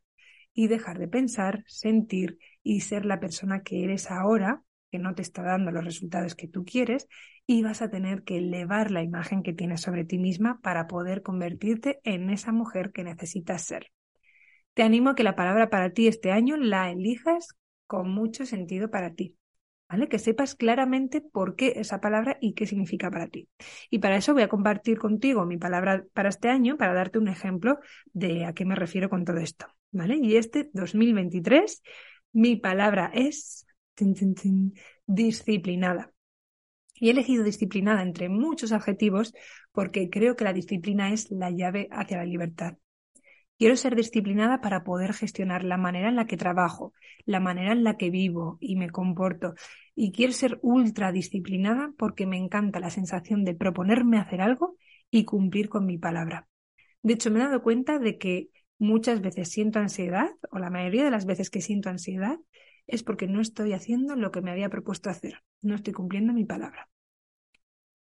y 0.54 0.68
dejar 0.68 0.98
de 0.98 1.08
pensar, 1.08 1.63
sentir 1.68 2.39
y 2.63 2.82
ser 2.82 3.06
la 3.06 3.20
persona 3.20 3.62
que 3.62 3.84
eres 3.84 4.10
ahora, 4.10 4.63
que 4.89 5.00
no 5.00 5.13
te 5.13 5.22
está 5.22 5.44
dando 5.44 5.72
los 5.72 5.84
resultados 5.84 6.34
que 6.34 6.48
tú 6.48 6.63
quieres, 6.63 7.08
y 7.48 7.62
vas 7.62 7.82
a 7.82 7.90
tener 7.90 8.24
que 8.24 8.38
elevar 8.38 8.92
la 8.92 9.04
imagen 9.04 9.44
que 9.44 9.54
tienes 9.54 9.82
sobre 9.82 10.06
ti 10.06 10.18
misma 10.18 10.60
para 10.62 10.88
poder 10.88 11.22
convertirte 11.22 12.00
en 12.04 12.30
esa 12.30 12.52
mujer 12.52 12.92
que 12.92 13.04
necesitas 13.04 13.64
ser. 13.64 13.92
Te 14.74 14.84
animo 14.84 15.12
a 15.12 15.16
que 15.16 15.24
la 15.24 15.36
palabra 15.36 15.70
para 15.70 15.92
ti 15.92 16.08
este 16.08 16.32
año 16.32 16.58
la 16.58 16.90
elijas 16.90 17.56
con 17.88 18.10
mucho 18.10 18.46
sentido 18.46 18.90
para 18.90 19.14
ti. 19.14 19.38
¿Vale? 19.88 20.10
Que 20.10 20.18
sepas 20.18 20.56
claramente 20.56 21.22
por 21.22 21.56
qué 21.56 21.74
esa 21.75 22.02
palabra 22.02 22.40
y 22.42 22.54
qué 22.54 22.66
significa 22.66 23.12
para 23.12 23.28
ti. 23.28 23.48
Y 23.92 24.00
para 24.00 24.18
eso 24.18 24.34
voy 24.34 24.42
a 24.42 24.48
compartir 24.48 24.98
contigo 24.98 25.46
mi 25.46 25.58
palabra 25.58 26.04
para 26.14 26.30
este 26.30 26.50
año 26.50 26.75
para 26.75 26.96
darte 26.96 27.20
un 27.20 27.28
ejemplo 27.28 27.78
de 28.12 28.46
a 28.46 28.54
qué 28.54 28.66
me 28.66 28.75
refiero 28.75 29.12
con 29.12 29.25
todo 29.25 29.38
esto. 29.38 29.68
¿Vale? 29.92 30.18
Y 30.20 30.38
este 30.38 30.72
2023, 30.74 31.84
mi 32.34 32.56
palabra 32.56 33.12
es 33.14 33.68
disciplinada. 35.06 36.14
Y 36.96 37.08
he 37.08 37.12
elegido 37.12 37.44
disciplinada 37.44 38.02
entre 38.02 38.30
muchos 38.30 38.72
adjetivos 38.72 39.34
porque 39.72 40.10
creo 40.10 40.36
que 40.36 40.44
la 40.46 40.54
disciplina 40.54 41.12
es 41.12 41.30
la 41.32 41.52
llave 41.52 41.88
hacia 41.92 42.18
la 42.18 42.25
libertad. 42.25 42.78
Quiero 43.58 43.78
ser 43.78 43.96
disciplinada 43.96 44.60
para 44.60 44.84
poder 44.84 45.14
gestionar 45.14 45.64
la 45.64 45.78
manera 45.78 46.10
en 46.10 46.18
la 46.18 46.28
que 46.28 46.36
trabajo, 46.36 46.94
la 47.25 47.40
manera 47.40 47.72
en 47.72 47.86
la 47.86 47.96
que 47.96 48.10
vivo 48.10 48.58
y 48.60 48.75
me 48.75 48.90
comporto. 48.90 49.54
Y 49.96 50.12
quiero 50.12 50.34
ser 50.34 50.60
ultra 50.62 51.14
disciplinada 51.14 51.94
porque 51.98 52.25
me 52.25 52.38
encanta 52.38 52.82
la 52.82 52.90
sensación 52.90 53.46
de 53.46 53.56
proponerme 53.56 54.18
hacer 54.18 54.42
algo 54.42 54.75
y 55.10 55.24
cumplir 55.24 55.70
con 55.70 55.86
mi 55.86 55.98
palabra. 55.98 56.50
De 57.02 57.14
hecho, 57.14 57.32
me 57.32 57.40
he 57.40 57.44
dado 57.44 57.62
cuenta 57.62 57.98
de 57.98 58.18
que 58.18 58.50
muchas 58.78 59.22
veces 59.22 59.50
siento 59.50 59.80
ansiedad, 59.80 60.32
o 60.52 60.60
la 60.60 60.70
mayoría 60.70 61.06
de 61.06 61.12
las 61.12 61.25
veces 61.25 61.50
que 61.50 61.62
siento 61.62 61.90
ansiedad, 61.90 62.38
es 62.88 63.04
porque 63.04 63.27
no 63.27 63.42
estoy 63.42 63.74
haciendo 63.74 64.15
lo 64.15 64.32
que 64.32 64.42
me 64.42 64.51
había 64.51 64.70
propuesto 64.70 65.10
hacer, 65.10 65.44
no 65.62 65.75
estoy 65.75 65.94
cumpliendo 65.94 66.34
mi 66.34 66.46
palabra. 66.46 66.89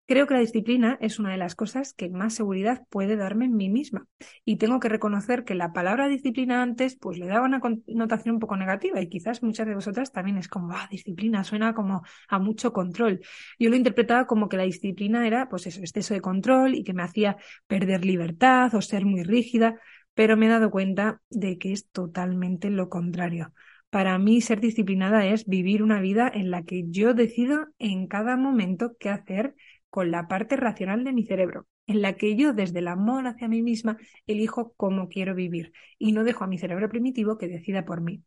Creo 0.08 0.28
que 0.28 0.34
la 0.34 0.40
disciplina 0.40 0.96
es 1.00 1.18
una 1.18 1.32
de 1.32 1.36
las 1.36 1.56
cosas 1.56 1.92
que 1.92 2.08
más 2.08 2.32
seguridad 2.32 2.86
puede 2.90 3.16
darme 3.16 3.46
en 3.46 3.56
mí 3.56 3.68
misma. 3.68 4.06
Y 4.44 4.56
tengo 4.56 4.78
que 4.78 4.88
reconocer 4.88 5.44
que 5.44 5.56
la 5.56 5.72
palabra 5.72 6.06
disciplina 6.06 6.62
antes, 6.62 6.96
pues 6.96 7.18
le 7.18 7.26
daba 7.26 7.44
una 7.44 7.58
connotación 7.58 8.36
un 8.36 8.40
poco 8.40 8.56
negativa 8.56 9.00
y 9.00 9.08
quizás 9.08 9.42
muchas 9.42 9.66
de 9.66 9.74
vosotras 9.74 10.12
también 10.12 10.38
es 10.38 10.46
como, 10.46 10.72
ah, 10.72 10.86
disciplina, 10.92 11.42
suena 11.42 11.74
como 11.74 12.02
a 12.28 12.38
mucho 12.38 12.72
control. 12.72 13.20
Yo 13.58 13.68
lo 13.68 13.74
interpretaba 13.74 14.28
como 14.28 14.48
que 14.48 14.56
la 14.56 14.62
disciplina 14.62 15.26
era, 15.26 15.48
pues 15.48 15.66
eso, 15.66 15.80
exceso 15.80 16.14
de 16.14 16.20
control 16.20 16.76
y 16.76 16.84
que 16.84 16.94
me 16.94 17.02
hacía 17.02 17.36
perder 17.66 18.04
libertad 18.04 18.72
o 18.76 18.82
ser 18.82 19.04
muy 19.04 19.24
rígida, 19.24 19.80
pero 20.14 20.36
me 20.36 20.46
he 20.46 20.50
dado 20.50 20.70
cuenta 20.70 21.20
de 21.30 21.58
que 21.58 21.72
es 21.72 21.90
totalmente 21.90 22.70
lo 22.70 22.88
contrario. 22.88 23.52
Para 23.96 24.18
mí 24.18 24.42
ser 24.42 24.60
disciplinada 24.60 25.24
es 25.24 25.46
vivir 25.46 25.82
una 25.82 26.02
vida 26.02 26.30
en 26.30 26.50
la 26.50 26.64
que 26.64 26.84
yo 26.90 27.14
decido 27.14 27.68
en 27.78 28.08
cada 28.08 28.36
momento 28.36 28.94
qué 29.00 29.08
hacer 29.08 29.54
con 29.88 30.10
la 30.10 30.28
parte 30.28 30.54
racional 30.56 31.02
de 31.02 31.14
mi 31.14 31.24
cerebro, 31.24 31.66
en 31.86 32.02
la 32.02 32.14
que 32.18 32.36
yo 32.36 32.52
desde 32.52 32.80
el 32.80 32.88
amor 32.88 33.26
hacia 33.26 33.48
mí 33.48 33.62
misma 33.62 33.96
elijo 34.26 34.74
cómo 34.76 35.08
quiero 35.08 35.34
vivir 35.34 35.72
y 35.98 36.12
no 36.12 36.24
dejo 36.24 36.44
a 36.44 36.46
mi 36.46 36.58
cerebro 36.58 36.90
primitivo 36.90 37.38
que 37.38 37.48
decida 37.48 37.86
por 37.86 38.02
mí. 38.02 38.22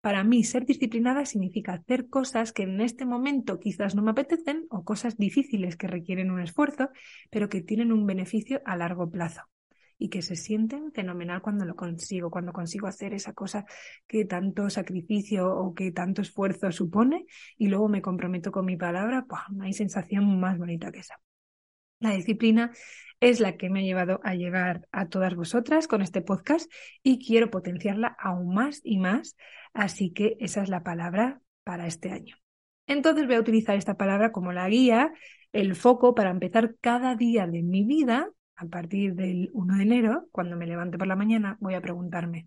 Para 0.00 0.22
mí, 0.22 0.44
ser 0.44 0.64
disciplinada 0.64 1.26
significa 1.26 1.72
hacer 1.72 2.08
cosas 2.08 2.52
que 2.52 2.62
en 2.62 2.80
este 2.80 3.04
momento 3.04 3.58
quizás 3.58 3.96
no 3.96 4.02
me 4.02 4.12
apetecen 4.12 4.68
o 4.70 4.84
cosas 4.84 5.16
difíciles 5.16 5.76
que 5.76 5.88
requieren 5.88 6.30
un 6.30 6.40
esfuerzo, 6.40 6.88
pero 7.32 7.48
que 7.48 7.62
tienen 7.62 7.90
un 7.90 8.06
beneficio 8.06 8.62
a 8.64 8.76
largo 8.76 9.10
plazo 9.10 9.42
y 10.00 10.08
que 10.08 10.22
se 10.22 10.34
sienten 10.34 10.92
fenomenal 10.92 11.42
cuando 11.42 11.66
lo 11.66 11.76
consigo, 11.76 12.30
cuando 12.30 12.52
consigo 12.52 12.86
hacer 12.86 13.12
esa 13.12 13.34
cosa 13.34 13.66
que 14.08 14.24
tanto 14.24 14.70
sacrificio 14.70 15.54
o 15.54 15.74
que 15.74 15.92
tanto 15.92 16.22
esfuerzo 16.22 16.72
supone 16.72 17.26
y 17.58 17.68
luego 17.68 17.88
me 17.88 18.00
comprometo 18.00 18.50
con 18.50 18.64
mi 18.64 18.76
palabra, 18.78 19.26
pues 19.28 19.42
no 19.50 19.64
hay 19.64 19.74
sensación 19.74 20.40
más 20.40 20.58
bonita 20.58 20.90
que 20.90 21.00
esa. 21.00 21.20
La 22.00 22.12
disciplina 22.12 22.72
es 23.20 23.40
la 23.40 23.58
que 23.58 23.68
me 23.68 23.80
ha 23.80 23.82
llevado 23.82 24.20
a 24.24 24.34
llegar 24.34 24.88
a 24.90 25.08
todas 25.10 25.34
vosotras 25.34 25.86
con 25.86 26.00
este 26.00 26.22
podcast 26.22 26.72
y 27.02 27.24
quiero 27.24 27.50
potenciarla 27.50 28.16
aún 28.18 28.54
más 28.54 28.80
y 28.82 28.96
más, 28.96 29.36
así 29.74 30.12
que 30.12 30.38
esa 30.40 30.62
es 30.62 30.70
la 30.70 30.82
palabra 30.82 31.42
para 31.62 31.86
este 31.86 32.10
año. 32.10 32.36
Entonces 32.86 33.26
voy 33.26 33.36
a 33.36 33.40
utilizar 33.40 33.76
esta 33.76 33.98
palabra 33.98 34.32
como 34.32 34.52
la 34.52 34.66
guía, 34.70 35.12
el 35.52 35.76
foco 35.76 36.14
para 36.14 36.30
empezar 36.30 36.76
cada 36.80 37.16
día 37.16 37.46
de 37.46 37.62
mi 37.62 37.84
vida 37.84 38.30
a 38.60 38.66
partir 38.66 39.14
del 39.14 39.48
1 39.54 39.76
de 39.78 39.82
enero, 39.84 40.28
cuando 40.32 40.54
me 40.54 40.66
levante 40.66 40.98
por 40.98 41.06
la 41.06 41.16
mañana, 41.16 41.56
voy 41.60 41.72
a 41.72 41.80
preguntarme, 41.80 42.46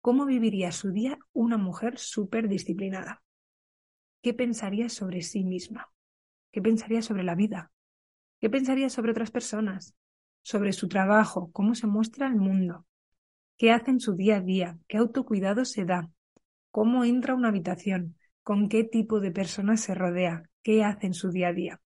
¿cómo 0.00 0.26
viviría 0.26 0.72
su 0.72 0.90
día 0.90 1.16
una 1.32 1.56
mujer 1.56 1.96
súper 1.96 2.48
disciplinada? 2.48 3.22
¿Qué 4.20 4.34
pensaría 4.34 4.88
sobre 4.88 5.22
sí 5.22 5.44
misma? 5.44 5.92
¿Qué 6.50 6.60
pensaría 6.60 7.02
sobre 7.02 7.22
la 7.22 7.36
vida? 7.36 7.70
¿Qué 8.40 8.50
pensaría 8.50 8.90
sobre 8.90 9.12
otras 9.12 9.30
personas? 9.30 9.94
Sobre 10.42 10.72
su 10.72 10.88
trabajo, 10.88 11.52
cómo 11.52 11.76
se 11.76 11.86
muestra 11.86 12.26
el 12.26 12.34
mundo, 12.34 12.84
qué 13.56 13.70
hace 13.70 13.92
en 13.92 14.00
su 14.00 14.16
día 14.16 14.38
a 14.38 14.40
día, 14.40 14.76
qué 14.88 14.96
autocuidado 14.96 15.64
se 15.64 15.84
da, 15.84 16.10
cómo 16.72 17.04
entra 17.04 17.34
una 17.34 17.48
habitación, 17.48 18.16
con 18.42 18.68
qué 18.68 18.82
tipo 18.82 19.20
de 19.20 19.30
personas 19.30 19.82
se 19.82 19.94
rodea, 19.94 20.50
qué 20.64 20.82
hace 20.82 21.06
en 21.06 21.14
su 21.14 21.30
día 21.30 21.48
a 21.48 21.52
día. 21.52 21.80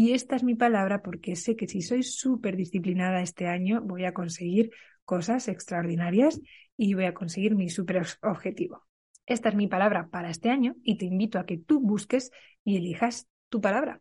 Y 0.00 0.12
esta 0.12 0.36
es 0.36 0.44
mi 0.44 0.54
palabra 0.54 1.02
porque 1.02 1.34
sé 1.34 1.56
que 1.56 1.66
si 1.66 1.82
soy 1.82 2.04
súper 2.04 2.54
disciplinada 2.54 3.20
este 3.20 3.48
año 3.48 3.82
voy 3.82 4.04
a 4.04 4.14
conseguir 4.14 4.70
cosas 5.04 5.48
extraordinarias 5.48 6.40
y 6.76 6.94
voy 6.94 7.06
a 7.06 7.14
conseguir 7.14 7.56
mi 7.56 7.68
súper 7.68 8.06
objetivo. 8.22 8.86
Esta 9.26 9.48
es 9.48 9.56
mi 9.56 9.66
palabra 9.66 10.06
para 10.08 10.30
este 10.30 10.50
año 10.50 10.76
y 10.84 10.98
te 10.98 11.04
invito 11.04 11.40
a 11.40 11.46
que 11.46 11.58
tú 11.58 11.80
busques 11.80 12.30
y 12.62 12.76
elijas 12.76 13.26
tu 13.48 13.60
palabra. 13.60 14.00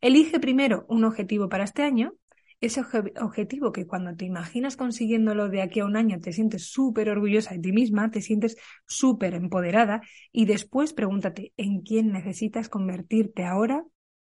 Elige 0.00 0.40
primero 0.40 0.86
un 0.88 1.04
objetivo 1.04 1.50
para 1.50 1.64
este 1.64 1.82
año, 1.82 2.14
ese 2.62 2.80
objetivo 3.20 3.70
que 3.70 3.86
cuando 3.86 4.16
te 4.16 4.24
imaginas 4.24 4.78
consiguiéndolo 4.78 5.50
de 5.50 5.60
aquí 5.60 5.80
a 5.80 5.84
un 5.84 5.96
año 5.96 6.20
te 6.20 6.32
sientes 6.32 6.70
súper 6.70 7.10
orgullosa 7.10 7.52
de 7.52 7.60
ti 7.60 7.72
misma, 7.72 8.10
te 8.10 8.22
sientes 8.22 8.56
súper 8.86 9.34
empoderada 9.34 10.00
y 10.32 10.46
después 10.46 10.94
pregúntate 10.94 11.52
en 11.58 11.82
quién 11.82 12.12
necesitas 12.12 12.70
convertirte 12.70 13.44
ahora 13.44 13.84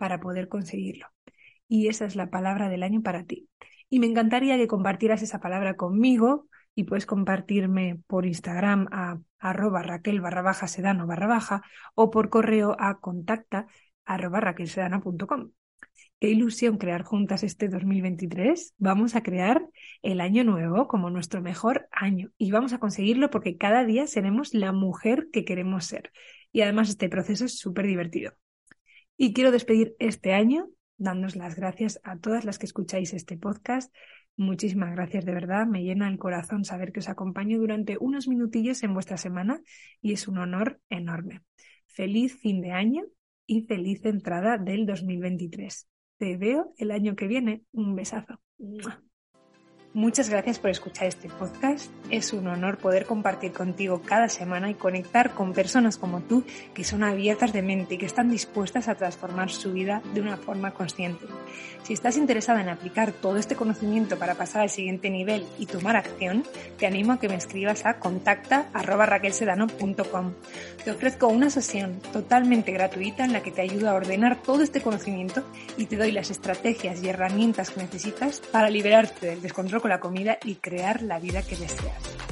para 0.02 0.18
poder 0.18 0.48
conseguirlo. 0.48 1.06
Y 1.68 1.86
esa 1.86 2.06
es 2.06 2.16
la 2.16 2.28
palabra 2.28 2.68
del 2.68 2.82
año 2.82 3.02
para 3.02 3.22
ti. 3.22 3.48
Y 3.88 4.00
me 4.00 4.06
encantaría 4.08 4.56
que 4.56 4.66
compartieras 4.66 5.22
esa 5.22 5.38
palabra 5.38 5.76
conmigo 5.76 6.48
y 6.74 6.82
puedes 6.82 7.06
compartirme 7.06 8.00
por 8.08 8.26
Instagram 8.26 8.88
a 8.90 9.20
arroba 9.38 9.80
raquel 9.84 10.20
barra 10.20 10.42
baja 10.42 10.66
sedano 10.66 11.06
barra 11.06 11.28
baja 11.28 11.62
o 11.94 12.10
por 12.10 12.30
correo 12.30 12.74
a 12.80 12.98
contacta 12.98 13.68
arroba 14.04 14.40
raquelsedano.com. 14.40 15.52
Qué 16.18 16.30
ilusión 16.30 16.78
crear 16.78 17.04
juntas 17.04 17.44
este 17.44 17.68
2023. 17.68 18.74
Vamos 18.78 19.14
a 19.14 19.22
crear 19.22 19.64
el 20.02 20.20
año 20.20 20.42
nuevo 20.42 20.88
como 20.88 21.10
nuestro 21.10 21.40
mejor 21.42 21.86
año 21.92 22.32
y 22.38 22.50
vamos 22.50 22.72
a 22.72 22.80
conseguirlo 22.80 23.30
porque 23.30 23.56
cada 23.56 23.84
día 23.84 24.08
seremos 24.08 24.52
la 24.52 24.72
mujer 24.72 25.28
que 25.32 25.44
queremos 25.44 25.84
ser. 25.84 26.10
Y 26.50 26.62
además 26.62 26.88
este 26.88 27.08
proceso 27.08 27.44
es 27.44 27.56
súper 27.56 27.86
divertido. 27.86 28.32
Y 29.16 29.32
quiero 29.32 29.50
despedir 29.50 29.94
este 29.98 30.32
año 30.32 30.68
dándos 30.96 31.36
las 31.36 31.56
gracias 31.56 32.00
a 32.04 32.18
todas 32.18 32.44
las 32.44 32.58
que 32.58 32.66
escucháis 32.66 33.12
este 33.12 33.36
podcast. 33.36 33.94
Muchísimas 34.36 34.92
gracias 34.92 35.24
de 35.24 35.34
verdad. 35.34 35.66
Me 35.66 35.82
llena 35.82 36.08
el 36.08 36.18
corazón 36.18 36.64
saber 36.64 36.92
que 36.92 37.00
os 37.00 37.08
acompaño 37.08 37.58
durante 37.58 37.96
unos 38.00 38.28
minutillos 38.28 38.82
en 38.82 38.94
vuestra 38.94 39.16
semana 39.16 39.60
y 40.00 40.12
es 40.12 40.28
un 40.28 40.38
honor 40.38 40.80
enorme. 40.88 41.42
Feliz 41.86 42.40
fin 42.40 42.60
de 42.62 42.72
año 42.72 43.02
y 43.46 43.62
feliz 43.62 44.04
entrada 44.06 44.56
del 44.56 44.86
2023. 44.86 45.88
Te 46.18 46.36
veo 46.36 46.72
el 46.78 46.90
año 46.90 47.14
que 47.16 47.26
viene. 47.26 47.62
Un 47.72 47.94
besazo. 47.94 48.40
Muchas 49.94 50.30
gracias 50.30 50.58
por 50.58 50.70
escuchar 50.70 51.06
este 51.06 51.28
podcast. 51.28 51.90
Es 52.08 52.32
un 52.32 52.46
honor 52.46 52.78
poder 52.78 53.04
compartir 53.04 53.52
contigo 53.52 54.00
cada 54.00 54.30
semana 54.30 54.70
y 54.70 54.74
conectar 54.74 55.34
con 55.34 55.52
personas 55.52 55.98
como 55.98 56.22
tú 56.22 56.44
que 56.72 56.82
son 56.82 57.04
abiertas 57.04 57.52
de 57.52 57.60
mente 57.60 57.96
y 57.96 57.98
que 57.98 58.06
están 58.06 58.30
dispuestas 58.30 58.88
a 58.88 58.94
transformar 58.94 59.50
su 59.50 59.74
vida 59.74 60.00
de 60.14 60.22
una 60.22 60.38
forma 60.38 60.72
consciente. 60.72 61.26
Si 61.82 61.92
estás 61.92 62.16
interesada 62.16 62.60
en 62.60 62.68
aplicar 62.68 63.10
todo 63.12 63.36
este 63.36 63.54
conocimiento 63.56 64.16
para 64.18 64.34
pasar 64.34 64.62
al 64.62 64.70
siguiente 64.70 65.10
nivel 65.10 65.46
y 65.58 65.66
tomar 65.66 65.96
acción, 65.96 66.44
te 66.78 66.86
animo 66.86 67.12
a 67.12 67.20
que 67.20 67.28
me 67.28 67.34
escribas 67.34 67.84
a 67.86 67.98
contacta.raquelsedano.com. 67.98 70.32
Te 70.84 70.90
ofrezco 70.90 71.28
una 71.28 71.50
sesión 71.50 72.00
totalmente 72.12 72.72
gratuita 72.72 73.24
en 73.24 73.32
la 73.32 73.42
que 73.42 73.50
te 73.50 73.62
ayudo 73.62 73.90
a 73.90 73.94
ordenar 73.94 74.42
todo 74.42 74.62
este 74.62 74.80
conocimiento 74.80 75.42
y 75.76 75.86
te 75.86 75.96
doy 75.96 76.12
las 76.12 76.30
estrategias 76.30 77.02
y 77.02 77.08
herramientas 77.08 77.70
que 77.70 77.82
necesitas 77.82 78.40
para 78.40 78.70
liberarte 78.70 79.26
del 79.26 79.42
descontrol 79.42 79.82
con 79.82 79.90
la 79.90 79.98
comida 80.00 80.38
y 80.44 80.54
crear 80.56 81.02
la 81.02 81.18
vida 81.18 81.42
que 81.42 81.56
deseas. 81.56 82.31